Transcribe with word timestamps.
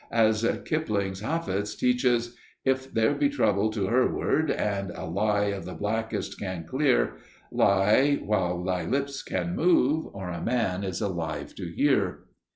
As 0.09 0.41
Kipling's 0.65 1.19
Hafiz 1.21 1.75
teaches: 1.75 2.35
"If 2.65 2.91
there 2.91 3.13
be 3.13 3.29
trouble 3.29 3.69
to 3.69 3.81
Herward, 3.85 4.49
and 4.49 4.89
a 4.95 5.05
lie 5.05 5.51
of 5.53 5.63
the 5.65 5.75
blackest 5.75 6.39
can 6.39 6.63
clear, 6.65 7.17
Lie, 7.51 8.15
while 8.25 8.63
thy 8.63 8.83
lips 8.83 9.21
can 9.21 9.55
move, 9.55 10.07
or 10.11 10.31
a 10.31 10.41
man 10.41 10.83
is 10.83 11.01
alive 11.01 11.53
to 11.53 11.71
hear!" 11.71 12.21